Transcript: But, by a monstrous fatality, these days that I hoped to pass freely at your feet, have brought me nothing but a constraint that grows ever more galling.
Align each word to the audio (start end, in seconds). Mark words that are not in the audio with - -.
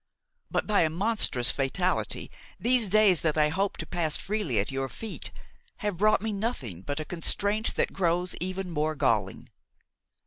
But, 0.49 0.65
by 0.65 0.81
a 0.81 0.89
monstrous 0.89 1.51
fatality, 1.51 2.31
these 2.59 2.89
days 2.89 3.21
that 3.21 3.37
I 3.37 3.49
hoped 3.49 3.79
to 3.81 3.85
pass 3.85 4.17
freely 4.17 4.57
at 4.57 4.71
your 4.71 4.89
feet, 4.89 5.29
have 5.85 5.97
brought 5.97 6.23
me 6.23 6.33
nothing 6.33 6.81
but 6.81 6.99
a 6.99 7.05
constraint 7.05 7.75
that 7.75 7.93
grows 7.93 8.35
ever 8.41 8.63
more 8.63 8.95
galling. 8.95 9.49